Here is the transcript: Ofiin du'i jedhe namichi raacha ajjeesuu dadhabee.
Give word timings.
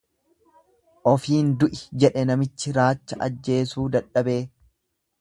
Ofiin 1.11 1.51
du'i 1.65 1.83
jedhe 2.05 2.25
namichi 2.31 2.75
raacha 2.81 3.23
ajjeesuu 3.31 3.89
dadhabee. 3.99 4.41